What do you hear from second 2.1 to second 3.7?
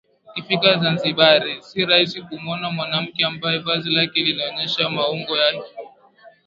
kumuona mwanamke ambaye